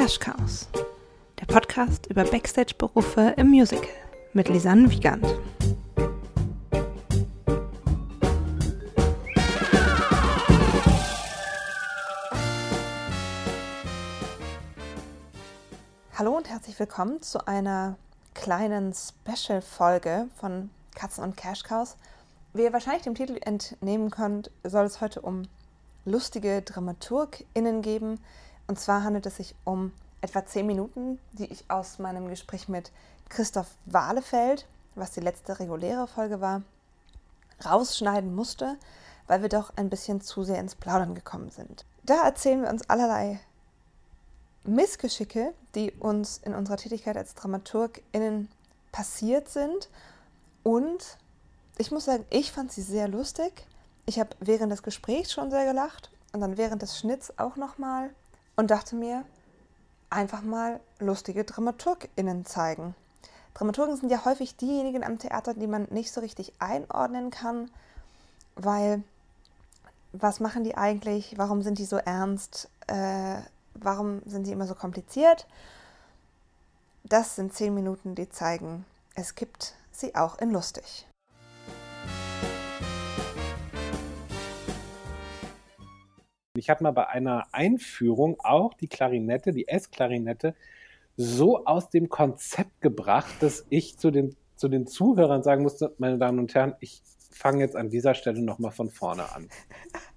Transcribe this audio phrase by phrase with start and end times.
[0.00, 0.68] Cash Cows,
[1.40, 3.90] der Podcast über Backstage-Berufe im Musical
[4.32, 5.26] mit Lisanne Wiegand.
[16.14, 17.96] Hallo und herzlich willkommen zu einer
[18.34, 21.96] kleinen Special-Folge von Katzen und Cash Cows.
[22.52, 25.48] Wie ihr wahrscheinlich dem Titel entnehmen könnt, soll es heute um
[26.04, 28.20] lustige DramaturgInnen geben.
[28.68, 32.92] Und zwar handelt es sich um etwa zehn Minuten, die ich aus meinem Gespräch mit
[33.28, 36.62] Christoph Wahlefeld, was die letzte reguläre Folge war,
[37.64, 38.76] rausschneiden musste,
[39.26, 41.84] weil wir doch ein bisschen zu sehr ins Plaudern gekommen sind.
[42.04, 43.40] Da erzählen wir uns allerlei
[44.64, 48.48] Missgeschicke, die uns in unserer Tätigkeit als DramaturgInnen
[48.92, 49.88] passiert sind.
[50.62, 51.18] Und
[51.78, 53.66] ich muss sagen, ich fand sie sehr lustig.
[54.06, 58.10] Ich habe während des Gesprächs schon sehr gelacht und dann während des Schnitts auch nochmal
[58.58, 59.24] und dachte mir,
[60.10, 62.96] einfach mal lustige DramaturgInnen zeigen.
[63.54, 67.70] Dramaturgen sind ja häufig diejenigen am Theater, die man nicht so richtig einordnen kann,
[68.56, 69.04] weil
[70.12, 71.38] was machen die eigentlich?
[71.38, 72.68] Warum sind die so ernst?
[72.88, 73.36] Äh,
[73.74, 75.46] warum sind die immer so kompliziert?
[77.04, 78.84] Das sind zehn Minuten, die zeigen,
[79.14, 81.07] es gibt sie auch in lustig.
[86.58, 90.54] Ich habe mal bei einer Einführung auch die Klarinette, die S-Klarinette,
[91.16, 96.18] so aus dem Konzept gebracht, dass ich zu den, zu den Zuhörern sagen musste, meine
[96.18, 99.48] Damen und Herren, ich fange jetzt an dieser Stelle nochmal von vorne an.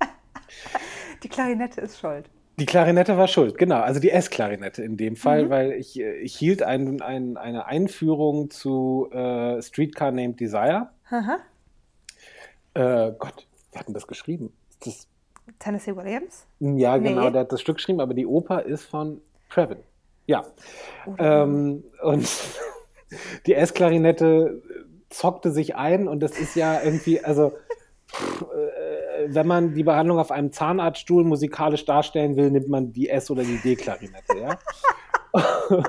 [1.22, 2.30] Die Klarinette ist schuld.
[2.58, 3.80] Die Klarinette war schuld, genau.
[3.80, 5.50] Also die S-Klarinette in dem Fall, mhm.
[5.50, 10.90] weil ich, ich hielt ein, ein, eine Einführung zu äh, Streetcar Named Desire.
[11.08, 11.38] Aha.
[12.74, 14.52] Äh, Gott, wer hat denn das geschrieben?
[14.84, 15.08] Das
[15.58, 16.46] Tennessee Williams?
[16.60, 17.30] Ja, genau, nee.
[17.32, 19.20] der hat das Stück geschrieben, aber die Oper ist von
[19.50, 19.78] Trevin.
[20.26, 20.44] Ja.
[21.18, 22.28] Ähm, und
[23.46, 24.62] die S-Klarinette
[25.08, 27.52] zockte sich ein und das ist ja irgendwie, also
[28.12, 33.30] äh, wenn man die Behandlung auf einem Zahnarztstuhl musikalisch darstellen will, nimmt man die S-
[33.30, 34.58] oder die D-Klarinette, ja.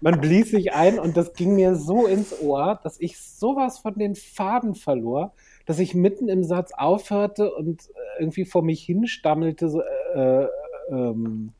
[0.00, 3.94] man blies sich ein und das ging mir so ins Ohr, dass ich sowas von
[3.94, 5.32] den Faden verlor
[5.68, 10.48] dass ich mitten im Satz aufhörte und äh, irgendwie vor mich hinstammelte, so, äh, äh,
[10.90, 11.52] ähm,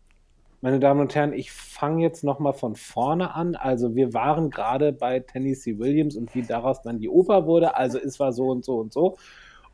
[0.62, 3.54] meine Damen und Herren, ich fange jetzt nochmal von vorne an.
[3.54, 7.76] Also wir waren gerade bei Tennessee Williams und wie daraus dann die Oper wurde.
[7.76, 9.18] Also es war so und so und so.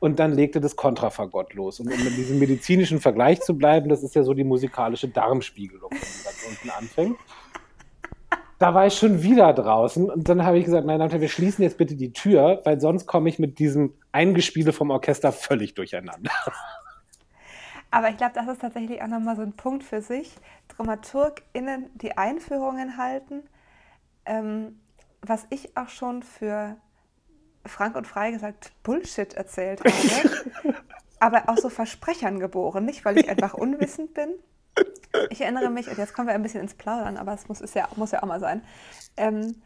[0.00, 1.78] Und dann legte das Kontrafagott los.
[1.78, 5.92] Und um in diesem medizinischen Vergleich zu bleiben, das ist ja so die musikalische Darmspiegelung,
[5.92, 7.16] wenn man ganz unten anfängt
[8.58, 11.20] da war ich schon wieder draußen und dann habe ich gesagt, meine Damen und Herren,
[11.20, 15.32] wir schließen jetzt bitte die Tür, weil sonst komme ich mit diesem Eingespiele vom Orchester
[15.32, 16.30] völlig durcheinander.
[17.90, 20.34] Aber ich glaube, das ist tatsächlich auch nochmal so ein Punkt für sich.
[20.68, 23.42] DramaturgInnen, die Einführungen halten,
[24.24, 24.80] ähm,
[25.22, 26.76] was ich auch schon für
[27.64, 30.74] frank und frei gesagt Bullshit erzählt habe,
[31.20, 34.34] aber aus so Versprechern geboren, nicht weil ich einfach unwissend bin,
[35.30, 37.74] ich erinnere mich, und jetzt kommen wir ein bisschen ins Plaudern, aber es muss, ist
[37.74, 38.62] ja, muss ja auch mal sein.
[39.16, 39.62] Ähm,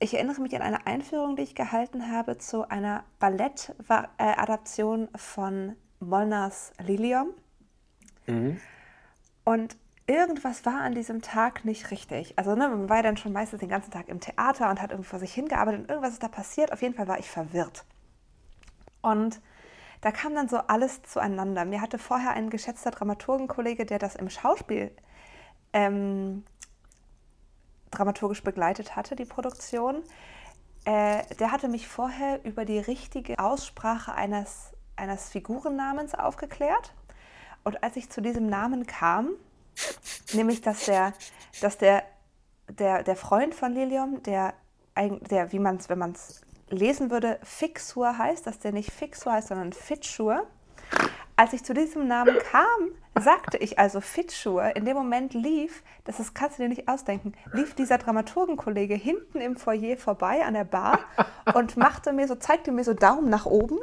[0.00, 6.72] ich erinnere mich an eine Einführung, die ich gehalten habe zu einer Ballettadaption von Molnars
[6.78, 7.30] Lilium.
[8.26, 8.60] Mhm.
[9.44, 9.76] Und
[10.06, 12.38] irgendwas war an diesem Tag nicht richtig.
[12.38, 14.90] Also ne, man war ja dann schon meistens den ganzen Tag im Theater und hat
[14.90, 16.72] irgendwie vor sich hingearbeitet und irgendwas ist da passiert.
[16.72, 17.84] Auf jeden Fall war ich verwirrt.
[19.00, 19.40] Und
[20.00, 21.64] da kam dann so alles zueinander.
[21.64, 24.92] Mir hatte vorher ein geschätzter Dramaturgenkollege, der das im Schauspiel
[25.72, 26.44] ähm,
[27.90, 30.02] dramaturgisch begleitet hatte, die Produktion,
[30.84, 36.94] äh, der hatte mich vorher über die richtige Aussprache eines, eines Figurennamens aufgeklärt.
[37.64, 39.30] Und als ich zu diesem Namen kam,
[40.32, 41.12] nämlich dass der,
[41.60, 42.04] dass der,
[42.68, 44.54] der, der Freund von Lilium, der,
[44.96, 46.40] der wie man es, wenn man es
[46.70, 50.46] lesen würde, Fixur heißt, dass der nicht Fixur heißt, sondern Fitschur.
[51.38, 52.90] Als ich zu diesem Namen kam,
[53.22, 54.74] sagte ich also Fitschur.
[54.74, 59.40] In dem Moment lief, das, das kannst du dir nicht ausdenken, lief dieser Dramaturgenkollege hinten
[59.40, 60.98] im Foyer vorbei an der Bar
[61.54, 63.78] und machte mir so, zeigte mir so Daumen nach oben.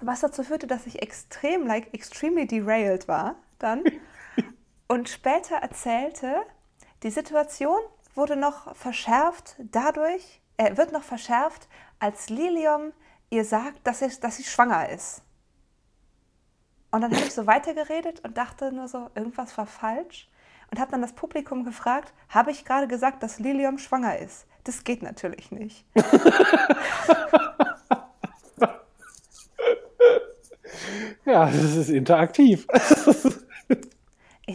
[0.00, 3.84] Was dazu führte, dass ich extrem, like, extremely derailed war dann.
[4.88, 6.36] Und später erzählte,
[7.02, 7.80] die Situation
[8.14, 11.68] wurde noch verschärft dadurch, äh, wird noch verschärft,
[11.98, 12.94] als Lilium
[13.30, 15.22] ihr sagt, dass, es, dass sie schwanger ist.
[16.90, 20.28] Und dann habe ich so weitergeredet und dachte nur so, irgendwas war falsch.
[20.70, 24.46] Und habe dann das Publikum gefragt, habe ich gerade gesagt, dass Lilium schwanger ist?
[24.64, 25.84] Das geht natürlich nicht.
[31.24, 32.66] ja, das ist interaktiv.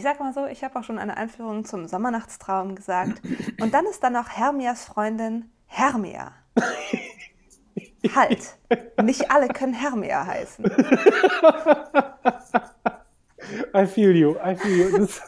[0.06, 3.20] sag mal so, ich habe auch schon eine Einführung zum Sommernachtstraum gesagt.
[3.60, 6.32] Und dann ist da noch Hermias Freundin Hermia.
[8.14, 8.56] halt,
[9.02, 10.64] nicht alle können Hermia heißen.
[13.74, 14.98] I feel you, I feel you.
[14.98, 15.22] Das,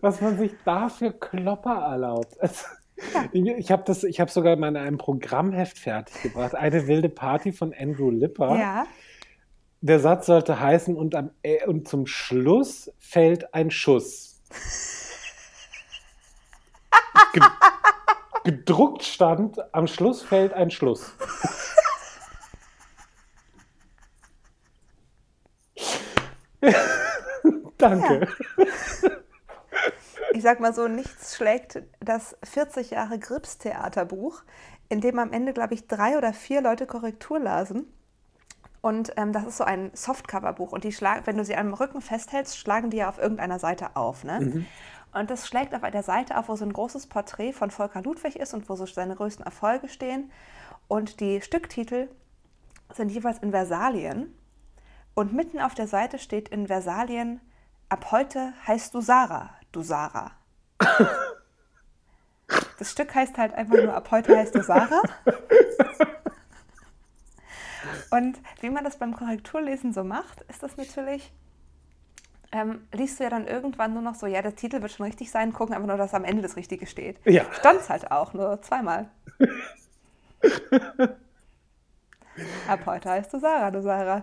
[0.00, 2.40] was man sich da für Klopper erlaubt.
[2.40, 2.64] Also,
[3.32, 6.54] ich habe das, ich habe sogar mal in einem Programmheft fertiggebracht.
[6.54, 8.58] Eine wilde Party von Andrew Lipper.
[8.58, 8.86] Ja.
[9.82, 14.42] Der Satz sollte heißen, und, am, äh, und zum Schluss fällt ein Schuss.
[18.46, 21.12] Ge gedruckt stand, am Schluss fällt ein Schluss.
[27.76, 28.28] Danke.
[28.56, 28.64] Ja.
[30.30, 34.44] Ich sag mal so, nichts schlägt das 40 Jahre Grips-Theaterbuch,
[34.88, 37.92] in dem am Ende, glaube ich, drei oder vier Leute Korrektur lasen.
[38.80, 40.70] Und ähm, das ist so ein Softcover-Buch.
[40.70, 43.96] Und die schlagen, wenn du sie am Rücken festhältst, schlagen die ja auf irgendeiner Seite
[43.96, 44.22] auf.
[44.22, 44.40] Ne?
[44.40, 44.66] Mhm.
[45.16, 48.36] Und das schlägt auf der Seite auf, wo so ein großes Porträt von Volker Ludwig
[48.36, 50.30] ist und wo so seine größten Erfolge stehen.
[50.88, 52.08] Und die Stücktitel
[52.92, 54.34] sind jeweils in Versalien.
[55.14, 57.40] Und mitten auf der Seite steht in Versalien,
[57.88, 60.32] ab heute heißt du Sarah, du Sarah.
[62.78, 65.00] Das Stück heißt halt einfach nur, ab heute heißt du Sarah.
[68.10, 71.32] Und wie man das beim Korrekturlesen so macht, ist das natürlich,
[72.52, 75.30] ähm, liest du ja dann irgendwann nur noch so, ja, der Titel wird schon richtig
[75.30, 77.18] sein, gucken einfach nur, dass am Ende das Richtige steht.
[77.24, 77.44] Ja.
[77.52, 79.08] Stand es halt auch, nur zweimal.
[82.68, 84.22] Ab heute heißt du Sarah, du Sarah.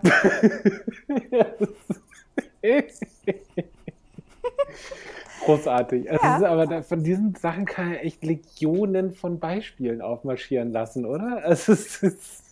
[5.44, 6.10] Großartig.
[6.10, 6.36] Also ja.
[6.36, 11.42] ist aber von diesen Sachen kann er echt Legionen von Beispielen aufmarschieren lassen, oder?
[11.44, 12.42] Also es ist,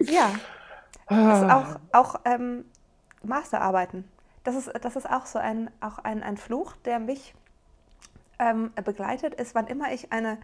[0.00, 0.30] ja.
[1.08, 2.64] Das ist auch, auch ähm,
[3.22, 4.04] Masterarbeiten.
[4.46, 7.34] Das ist, das ist auch so ein, auch ein, ein Fluch, der mich
[8.38, 10.38] ähm, begleitet, ist, wann immer ich eine,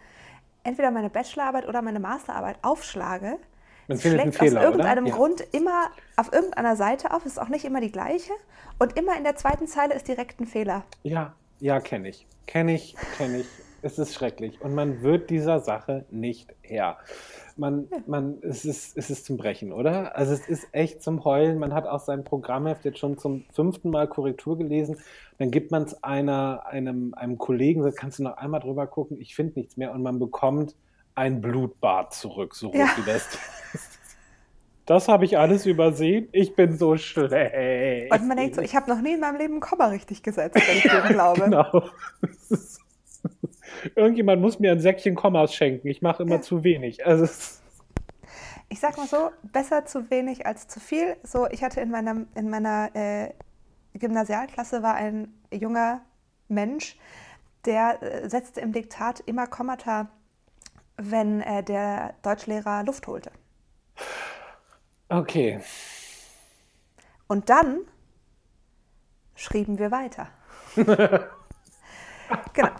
[0.64, 3.38] entweder meine Bachelorarbeit oder meine Masterarbeit aufschlage,
[3.86, 5.14] man schlägt Fehler, aus irgendeinem ja.
[5.14, 8.32] Grund immer auf irgendeiner Seite auf, ist auch nicht immer die gleiche
[8.80, 10.82] und immer in der zweiten Zeile ist direkt ein Fehler.
[11.04, 12.26] Ja, ja, kenne ich.
[12.46, 13.46] Kenne ich, kenne ich.
[13.82, 16.98] Es ist schrecklich und man wird dieser Sache nicht her.
[17.56, 20.16] Man, man, es, ist, es ist zum Brechen, oder?
[20.16, 21.58] Also es ist echt zum Heulen.
[21.58, 24.98] Man hat auch sein Programmheft jetzt schon zum fünften Mal Korrektur gelesen.
[25.38, 29.20] Dann gibt man es einer, einem, einem Kollegen, da kannst du noch einmal drüber gucken,
[29.20, 30.76] ich finde nichts mehr und man bekommt
[31.14, 32.88] ein Blutbad zurück, so ja.
[32.96, 33.28] wie das
[34.86, 36.28] Das habe ich alles übersehen.
[36.32, 38.12] Ich bin so schlecht.
[38.12, 40.56] Und man denkt so, ich habe noch nie in meinem Leben ein Komma richtig gesetzt,
[40.56, 41.42] wenn ich dem glaube.
[41.42, 41.84] genau.
[43.94, 45.88] Irgendjemand muss mir ein Säckchen Kommas schenken.
[45.88, 47.06] Ich mache immer zu wenig.
[47.06, 47.26] Also
[48.68, 51.16] ich sag mal so, besser zu wenig als zu viel.
[51.22, 53.34] So, ich hatte in meiner, in meiner äh,
[53.94, 56.00] Gymnasialklasse war ein junger
[56.48, 56.96] Mensch,
[57.66, 60.08] der äh, setzte im Diktat immer Kommata,
[60.96, 63.30] wenn äh, der Deutschlehrer Luft holte.
[65.10, 65.60] Okay.
[67.26, 67.80] Und dann
[69.34, 70.28] schrieben wir weiter.
[72.54, 72.70] genau.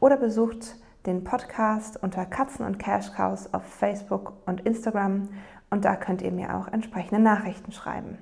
[0.00, 0.76] oder besucht
[1.08, 5.30] den Podcast unter Katzen und Cash Cows auf Facebook und Instagram
[5.70, 8.18] und da könnt ihr mir auch entsprechende Nachrichten schreiben.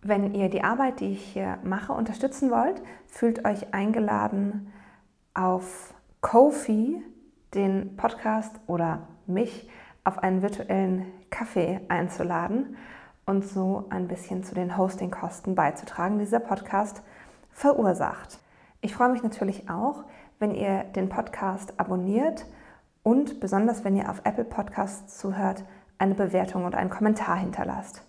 [0.00, 4.72] Wenn ihr die Arbeit, die ich hier mache, unterstützen wollt, fühlt euch eingeladen,
[5.34, 7.02] auf Kofi
[7.52, 9.68] den Podcast oder mich
[10.04, 12.76] auf einen virtuellen Kaffee einzuladen
[13.26, 17.02] und so ein bisschen zu den Hostingkosten beizutragen, die dieser Podcast
[17.50, 18.38] verursacht.
[18.80, 20.04] Ich freue mich natürlich auch,
[20.38, 22.46] wenn ihr den Podcast abonniert
[23.02, 25.64] und besonders wenn ihr auf Apple Podcasts zuhört,
[25.98, 28.02] eine Bewertung und einen Kommentar hinterlasst.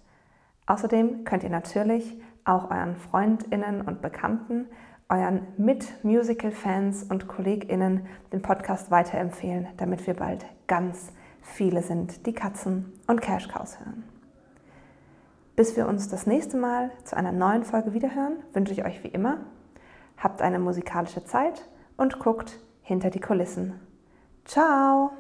[0.68, 4.68] Außerdem könnt ihr natürlich auch euren Freundinnen und Bekannten,
[5.10, 12.94] euren Mit-Musical-Fans und Kolleginnen den Podcast weiterempfehlen, damit wir bald ganz viele sind, die Katzen
[13.08, 14.04] und Cash Cows hören.
[15.56, 19.10] Bis wir uns das nächste Mal zu einer neuen Folge wiederhören, wünsche ich euch wie
[19.10, 19.40] immer,
[20.18, 21.68] habt eine musikalische Zeit
[22.00, 23.80] und guckt hinter die Kulissen.
[24.46, 25.12] Ciao!